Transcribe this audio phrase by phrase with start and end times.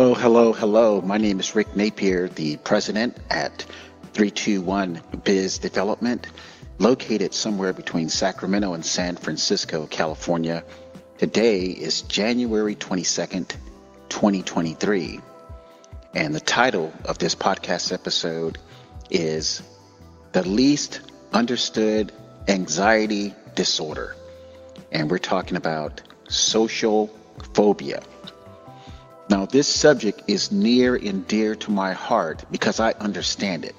[0.00, 1.02] Hello, hello, hello.
[1.02, 3.66] My name is Rick Napier, the president at
[4.14, 6.26] 321 Biz Development,
[6.78, 10.64] located somewhere between Sacramento and San Francisco, California.
[11.18, 13.54] Today is January 22nd,
[14.08, 15.20] 2023.
[16.14, 18.56] And the title of this podcast episode
[19.10, 19.62] is
[20.32, 21.02] The Least
[21.34, 22.10] Understood
[22.48, 24.16] Anxiety Disorder.
[24.92, 27.08] And we're talking about social
[27.52, 28.00] phobia.
[29.50, 33.74] This subject is near and dear to my heart because I understand it.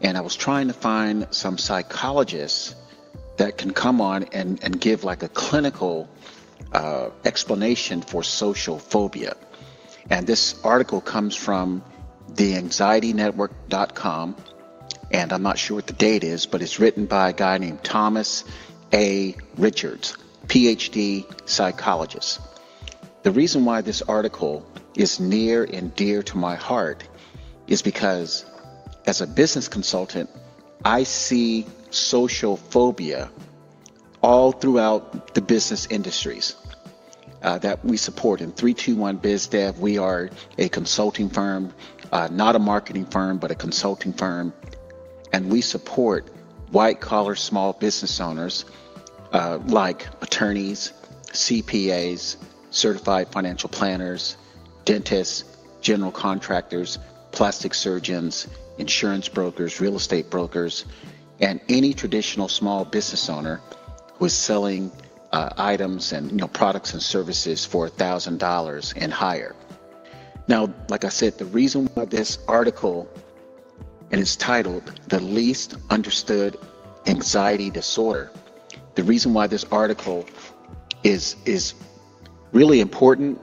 [0.00, 2.74] And I was trying to find some psychologists
[3.36, 6.08] that can come on and, and give like a clinical
[6.72, 9.36] uh, explanation for social phobia.
[10.10, 11.84] And this article comes from
[12.32, 14.36] theanxietynetwork.com.
[15.12, 17.84] And I'm not sure what the date is, but it's written by a guy named
[17.84, 18.42] Thomas
[18.92, 19.36] A.
[19.56, 22.40] Richards, PhD psychologist.
[23.22, 27.04] The reason why this article is near and dear to my heart
[27.66, 28.44] is because
[29.06, 30.30] as a business consultant,
[30.84, 33.30] I see social phobia
[34.22, 36.56] all throughout the business industries
[37.42, 38.40] uh, that we support.
[38.40, 41.72] In 321 BizDev, we are a consulting firm,
[42.12, 44.52] uh, not a marketing firm, but a consulting firm.
[45.32, 46.28] And we support
[46.70, 48.64] white collar small business owners
[49.32, 50.92] uh, like attorneys,
[51.32, 52.36] CPAs,
[52.70, 54.36] certified financial planners,
[54.84, 55.44] dentists,
[55.80, 56.98] general contractors,
[57.32, 60.84] plastic surgeons, insurance brokers, real estate brokers,
[61.40, 63.60] and any traditional small business owner
[64.14, 64.90] who is selling
[65.32, 69.54] uh, items and you know products and services for thousand dollars and higher.
[70.48, 73.08] Now, like I said, the reason why this article
[74.10, 76.58] and it's titled "The Least Understood
[77.06, 78.30] Anxiety Disorder,"
[78.96, 80.26] the reason why this article
[81.04, 81.74] is is
[82.52, 83.40] really important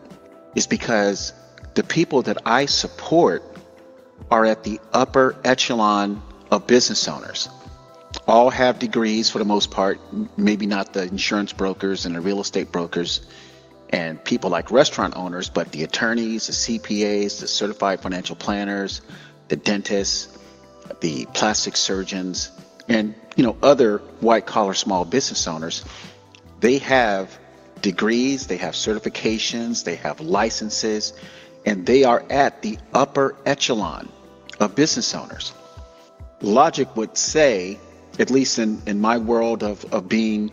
[0.55, 1.33] is because
[1.75, 3.43] the people that I support
[4.31, 7.49] are at the upper echelon of business owners.
[8.27, 9.99] All have degrees for the most part,
[10.37, 13.21] maybe not the insurance brokers and the real estate brokers
[13.89, 19.01] and people like restaurant owners, but the attorneys, the CPAs, the certified financial planners,
[19.47, 20.37] the dentists,
[20.99, 22.51] the plastic surgeons,
[22.89, 25.85] and you know other white collar small business owners.
[26.59, 27.37] They have
[27.81, 31.13] degrees, they have certifications, they have licenses,
[31.65, 34.09] and they are at the upper echelon
[34.59, 35.53] of business owners.
[36.41, 37.77] Logic would say,
[38.19, 40.51] at least in, in my world of, of being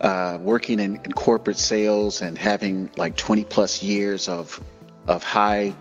[0.00, 4.60] uh, working in, in, corporate sales and having like 20 plus years of,
[5.06, 5.74] of high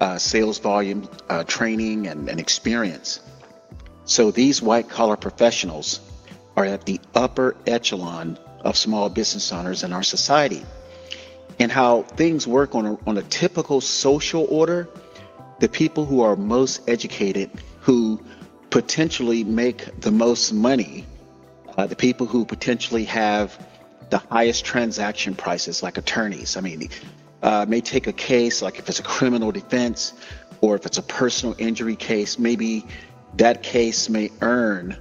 [0.00, 3.20] uh, sales volume uh, training and, and experience.
[4.04, 6.00] So these white collar professionals
[6.56, 10.62] are at the upper echelon of small business owners in our society
[11.58, 14.88] and how things work on a, on a typical social order
[15.60, 18.20] the people who are most educated who
[18.70, 21.04] potentially make the most money
[21.76, 23.66] uh, the people who potentially have
[24.10, 26.56] the highest transaction prices like attorneys.
[26.56, 26.88] I mean
[27.42, 30.12] uh, may take a case like if it's a criminal defense
[30.60, 32.84] or if it's a personal injury case maybe
[33.36, 34.96] that case may earn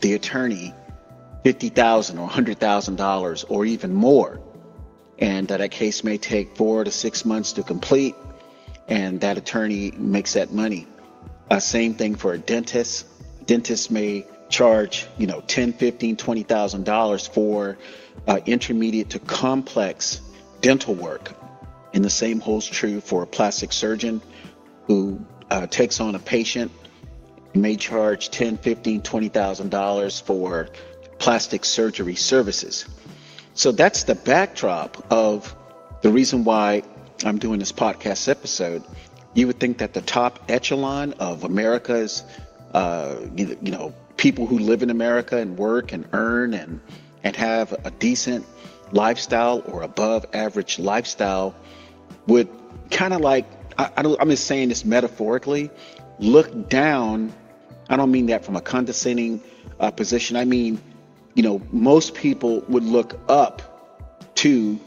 [0.00, 0.72] the attorney
[1.44, 4.40] 50,000 or $100,000 or even more.
[5.18, 8.16] And that a case may take four to six months to complete,
[8.88, 10.86] and that attorney makes that money.
[11.50, 13.06] Uh, same thing for a dentist.
[13.46, 17.78] Dentists may charge, you know, ten, fifteen, twenty thousand dollars for
[18.26, 20.20] uh, intermediate to complex
[20.60, 21.32] dental work.
[21.92, 24.22] And the same holds true for a plastic surgeon
[24.86, 26.72] who uh, takes on a patient
[27.54, 30.68] may charge ten, fifteen, twenty thousand dollars for
[31.22, 32.84] plastic surgery services.
[33.54, 35.54] So that's the backdrop of
[36.02, 36.82] the reason why
[37.24, 38.82] I'm doing this podcast episode.
[39.32, 42.24] You would think that the top echelon of America's,
[42.74, 46.80] uh, you, know, people who live in America and work and earn and
[47.22, 48.44] and have a decent
[48.90, 51.54] lifestyle or above average lifestyle
[52.26, 52.48] would
[52.90, 53.46] kind of like
[53.78, 55.70] I, I am just saying this metaphorically
[56.18, 57.32] look down
[57.88, 59.40] i don't mean that from a condescending
[59.78, 60.80] uh, position i mean
[61.34, 63.62] you know, most people would look up
[64.36, 64.78] to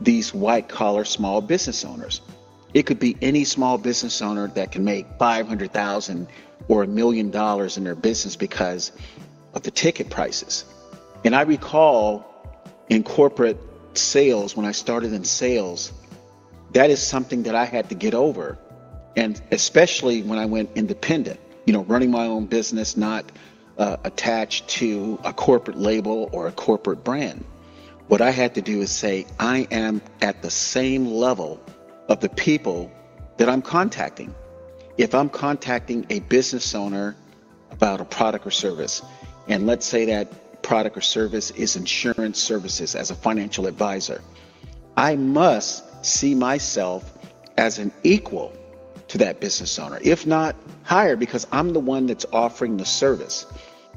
[0.00, 2.20] these white collar small business owners.
[2.72, 6.26] It could be any small business owner that can make 500,000
[6.68, 8.92] or a million dollars in their business because
[9.54, 10.64] of the ticket prices.
[11.24, 12.26] And I recall
[12.88, 13.58] in corporate
[13.94, 15.92] sales, when I started in sales,
[16.72, 18.58] that is something that I had to get over.
[19.16, 23.30] And especially when I went independent, you know, running my own business, not
[23.78, 27.44] uh, attached to a corporate label or a corporate brand.
[28.08, 31.60] What I had to do is say, I am at the same level
[32.08, 32.92] of the people
[33.38, 34.34] that I'm contacting.
[34.96, 37.16] If I'm contacting a business owner
[37.70, 39.02] about a product or service,
[39.48, 44.20] and let's say that product or service is insurance services as a financial advisor,
[44.96, 47.18] I must see myself
[47.56, 48.52] as an equal
[49.08, 53.46] to that business owner, if not higher, because I'm the one that's offering the service.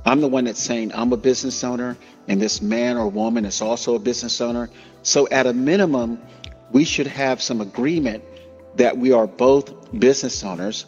[0.06, 3.62] I'm the one that's saying I'm a business owner, and this man or woman is
[3.62, 4.70] also a business owner.
[5.04, 6.22] So, at a minimum,
[6.72, 8.24] we should have some agreement
[8.76, 10.86] that we are both business owners.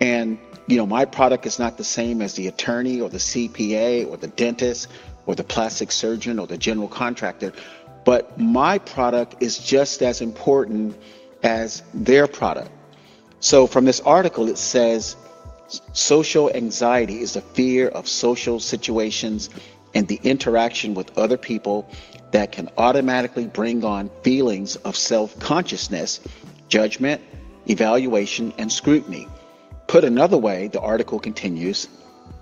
[0.00, 4.08] And, you know, my product is not the same as the attorney or the CPA
[4.08, 4.88] or the dentist
[5.26, 7.52] or the plastic surgeon or the general contractor,
[8.04, 10.96] but my product is just as important
[11.42, 12.70] as their product.
[13.42, 15.16] So, from this article, it says
[15.92, 19.50] social anxiety is the fear of social situations
[19.94, 21.90] and the interaction with other people
[22.30, 26.20] that can automatically bring on feelings of self consciousness,
[26.68, 27.20] judgment,
[27.66, 29.26] evaluation, and scrutiny.
[29.88, 31.88] Put another way, the article continues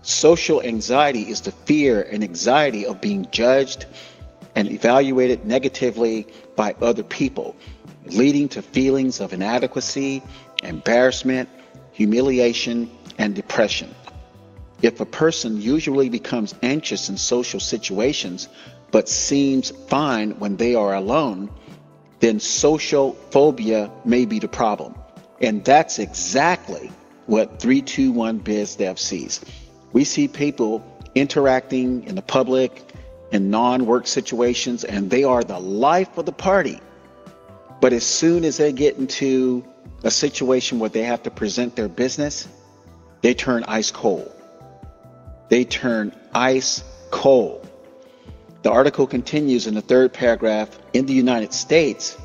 [0.03, 3.87] social anxiety is the fear and anxiety of being judged
[4.55, 6.26] and evaluated negatively
[6.56, 7.56] by other people,
[8.06, 10.23] leading to feelings of inadequacy,
[10.62, 11.49] embarrassment,
[11.93, 13.94] humiliation, and depression.
[14.82, 18.49] If a person usually becomes anxious in social situations
[18.91, 21.50] but seems fine when they are alone,
[22.20, 24.94] then social phobia may be the problem.
[25.41, 26.91] And that's exactly
[27.26, 29.41] what 321 Biz Dev sees.
[29.93, 32.85] We see people interacting in the public
[33.32, 36.81] in non work situations, and they are the life of the party.
[37.81, 39.65] But as soon as they get into
[40.03, 42.49] a situation where they have to present their business,
[43.23, 44.31] they turn ice cold.
[45.49, 47.67] They turn ice cold.
[48.62, 52.17] The article continues in the third paragraph in the United States.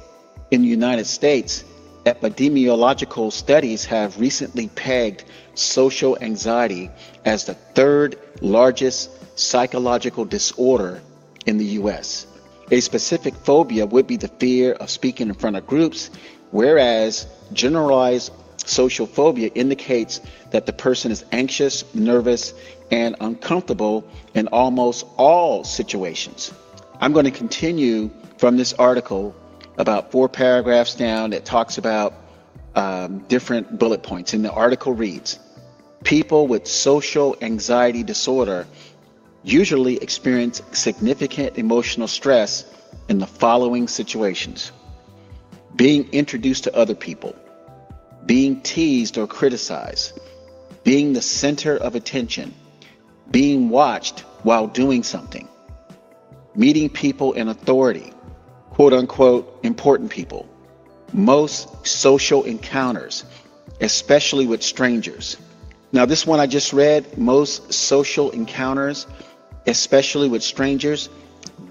[0.52, 1.63] In the United States,
[2.06, 5.24] epidemiological studies have recently pegged
[5.56, 6.90] social anxiety
[7.25, 11.02] as the third largest psychological disorder
[11.46, 12.28] in the US.
[12.72, 16.10] A specific phobia would be the fear of speaking in front of groups,
[16.52, 20.22] whereas generalized social phobia indicates
[20.52, 22.54] that the person is anxious, nervous,
[22.92, 24.04] and uncomfortable
[24.34, 26.52] in almost all situations.
[27.00, 29.36] I'm going to continue from this article
[29.77, 32.13] about four paragraphs down that talks about
[32.75, 34.33] um, different bullet points.
[34.33, 35.39] And the article reads
[36.04, 38.68] People with social anxiety disorder
[39.44, 42.66] usually experience significant emotional stress
[43.10, 44.72] in the following situations
[45.75, 47.36] being introduced to other people,
[48.25, 50.18] being teased or criticized,
[50.83, 52.54] being the center of attention,
[53.30, 55.48] being watched while doing something,
[56.56, 58.13] meeting people in authority,
[58.75, 60.45] quote unquote, important people,
[61.13, 63.24] most social encounters,
[63.80, 65.38] especially with strangers.
[65.94, 69.07] Now, this one I just read, most social encounters,
[69.66, 71.07] especially with strangers,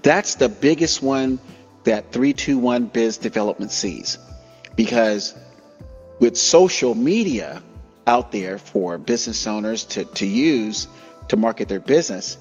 [0.01, 1.39] that's the biggest one
[1.83, 4.17] that 321 Biz Development sees.
[4.75, 5.35] Because
[6.19, 7.61] with social media
[8.07, 10.87] out there for business owners to, to use
[11.27, 12.39] to market their business,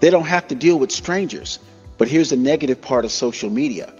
[0.00, 1.60] they don't have to deal with strangers.
[2.00, 3.92] But here's the negative part of social media.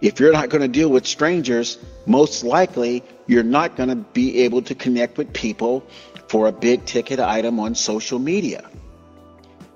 [0.00, 1.76] If you're not going to deal with strangers,
[2.06, 5.86] most likely you're not going to be able to connect with people
[6.28, 8.66] for a big ticket item on social media.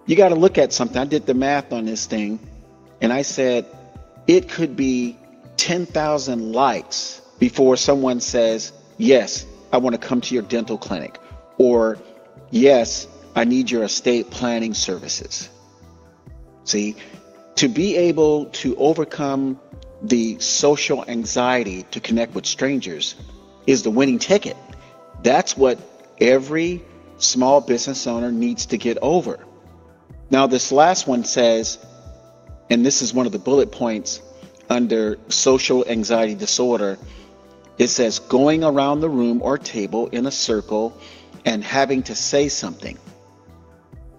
[0.07, 0.97] You got to look at something.
[0.97, 2.41] I did the math on this thing
[3.03, 3.67] and I said
[4.27, 5.19] it could be
[5.59, 9.45] 10,000 likes before someone says, Yes,
[9.75, 11.19] I want to come to your dental clinic,
[11.59, 11.99] or
[12.51, 13.07] Yes,
[13.37, 15.51] I need your estate planning services.
[16.65, 16.97] See,
[17.59, 19.59] to be able to overcome
[20.01, 23.17] the social anxiety to connect with strangers
[23.67, 24.57] is the winning ticket.
[25.25, 25.77] That's what
[26.21, 26.85] every
[27.17, 29.41] small business owner needs to get over.
[30.31, 31.85] Now, this last one says,
[32.71, 34.23] and this is one of the bullet points
[34.71, 36.97] under social anxiety disorder.
[37.77, 40.97] It says going around the room or table in a circle
[41.45, 42.97] and having to say something.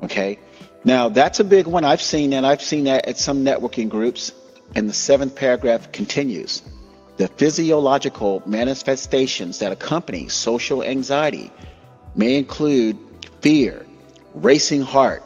[0.04, 0.40] Okay.
[0.84, 1.84] Now that's a big one.
[1.84, 2.46] I've seen that.
[2.46, 4.32] I've seen that at some networking groups.
[4.76, 6.62] And the seventh paragraph continues.
[7.18, 11.52] The physiological manifestations that accompany social anxiety
[12.16, 12.98] may include
[13.42, 13.86] fear,
[14.36, 15.24] racing heart,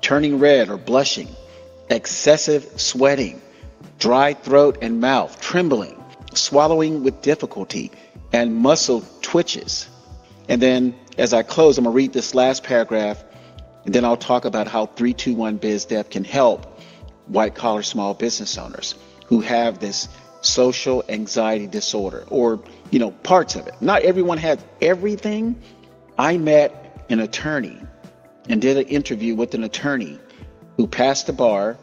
[0.00, 1.28] turning red or blushing,
[1.88, 3.40] excessive sweating,
[3.98, 6.02] dry throat and mouth, trembling,
[6.34, 7.90] swallowing with difficulty,
[8.32, 9.88] and muscle twitches.
[10.48, 13.22] And then as I close, I'm going to read this last paragraph,
[13.84, 16.80] and then I'll talk about how 321 BizDev can help
[17.26, 18.94] white collar small business owners
[19.26, 20.08] who have this
[20.42, 22.60] social anxiety disorder or,
[22.90, 23.74] you know, parts of it.
[23.80, 25.60] Not everyone has everything.
[26.18, 27.78] I met an attorney
[28.48, 30.18] and did an interview with an attorney
[30.76, 31.78] who passed the bar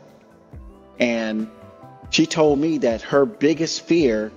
[0.99, 1.49] and
[2.09, 4.31] she told me that her biggest fear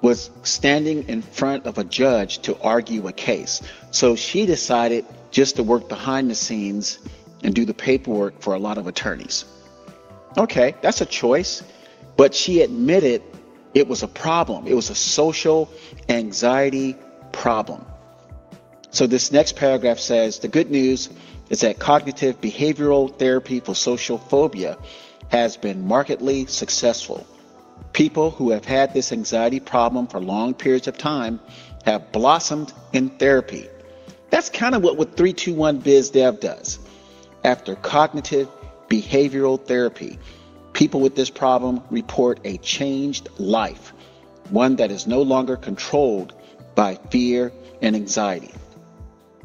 [0.00, 3.62] was standing in front of a judge to argue a case.
[3.92, 6.98] So she decided just to work behind the scenes
[7.42, 9.44] and do the paperwork for a lot of attorneys.
[10.38, 11.62] Okay, that's a choice.
[12.16, 13.22] But she admitted
[13.74, 14.66] it was a problem.
[14.66, 15.68] It was a social
[16.08, 16.96] anxiety
[17.32, 17.84] problem.
[18.90, 21.08] So this next paragraph says the good news
[21.48, 24.76] is that cognitive behavioral therapy for social phobia
[25.28, 27.26] has been markedly successful.
[27.94, 31.40] People who have had this anxiety problem for long periods of time
[31.84, 33.68] have blossomed in therapy.
[34.32, 36.78] That's kind of what, what 321 Biz Dev does.
[37.44, 38.48] After cognitive
[38.88, 40.18] behavioral therapy,
[40.72, 43.92] people with this problem report a changed life,
[44.48, 46.32] one that is no longer controlled
[46.74, 48.50] by fear and anxiety.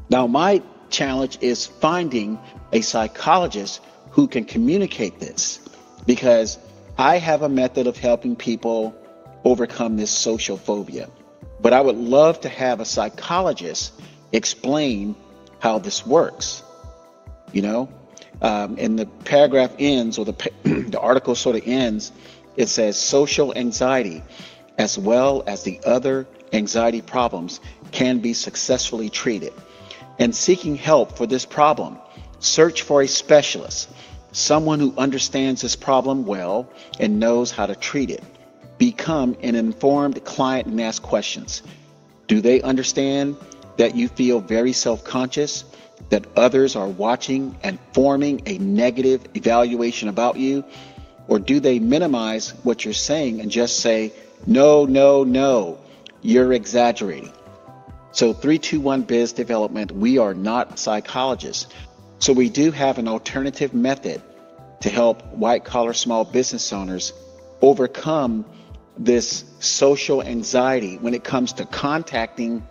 [0.09, 2.39] Now, my challenge is finding
[2.71, 5.59] a psychologist who can communicate this
[6.05, 6.57] because
[6.97, 8.95] I have a method of helping people
[9.43, 11.09] overcome this social phobia.
[11.59, 13.91] But I would love to have a psychologist
[14.31, 15.15] explain
[15.59, 16.63] how this works.
[17.51, 17.89] You know,
[18.41, 22.11] um, and the paragraph ends, or the the article sort of ends.
[22.55, 24.23] It says social anxiety,
[24.77, 27.59] as well as the other anxiety problems,
[27.91, 29.53] can be successfully treated.
[30.19, 31.99] And seeking help for this problem,
[32.39, 33.89] search for a specialist,
[34.31, 36.67] someone who understands this problem well
[36.99, 38.23] and knows how to treat it.
[38.77, 41.63] Become an informed client and ask questions.
[42.27, 43.37] Do they understand
[43.77, 45.63] that you feel very self conscious,
[46.09, 50.63] that others are watching and forming a negative evaluation about you?
[51.27, 54.13] Or do they minimize what you're saying and just say,
[54.45, 55.77] no, no, no,
[56.21, 57.33] you're exaggerating?
[58.11, 61.67] So 321 Biz Development, we are not psychologists.
[62.19, 64.21] So we do have an alternative method
[64.81, 67.13] to help white collar small business owners
[67.61, 68.45] overcome
[68.97, 72.67] this social anxiety when it comes to contacting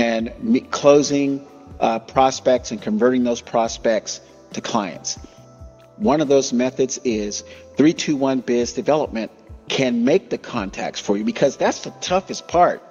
[0.00, 1.46] and closing
[1.78, 4.20] uh, prospects and converting those prospects
[4.54, 5.18] to clients.
[5.96, 7.42] One of those methods is
[7.76, 9.30] 321 Biz Development
[9.68, 12.82] can make the contacts for you because that's the toughest part.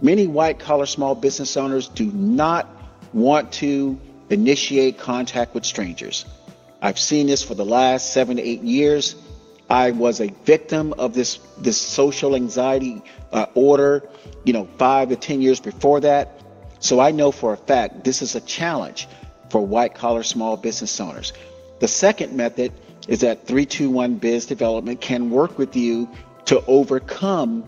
[0.00, 2.66] Many white collar small business owners do not
[3.12, 6.24] want to initiate contact with strangers.
[6.80, 9.14] I've seen this for the last seven to eight years.
[9.70, 14.08] I was a victim of this this social anxiety uh, order,
[14.44, 16.42] you know, five to ten years before that.
[16.80, 19.06] So I know for a fact this is a challenge
[19.48, 21.32] for white collar small business owners.
[21.78, 22.72] The second method
[23.08, 26.08] is that 321 Biz Development can work with you
[26.46, 27.64] to overcome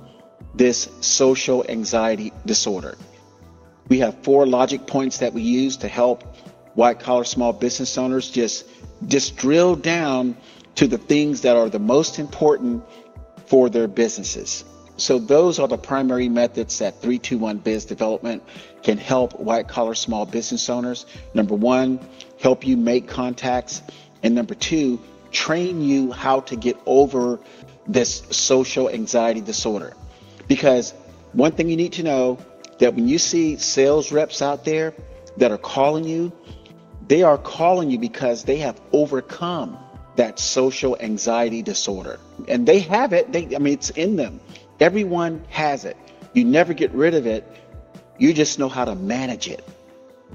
[0.54, 2.96] this social anxiety disorder.
[3.88, 6.36] We have four logic points that we use to help
[6.74, 8.66] white collar small business owners just
[9.06, 10.36] just drill down
[10.76, 12.84] to the things that are the most important
[13.46, 14.64] for their businesses.
[14.96, 18.42] So those are the primary methods that 321 Biz Development
[18.82, 21.06] can help white collar small business owners.
[21.34, 21.98] Number one,
[22.40, 23.82] help you make contacts.
[24.22, 25.00] And number two,
[25.30, 27.40] train you how to get over
[27.86, 29.94] this social anxiety disorder.
[30.46, 30.92] Because
[31.32, 32.38] one thing you need to know
[32.78, 34.94] that when you see sales reps out there
[35.38, 36.32] that are calling you,
[37.08, 39.78] they are calling you because they have overcome
[40.16, 42.18] that social anxiety disorder.
[42.48, 43.32] And they have it.
[43.32, 44.40] They, I mean, it's in them.
[44.80, 45.96] Everyone has it.
[46.32, 47.44] You never get rid of it.
[48.18, 49.66] You just know how to manage it.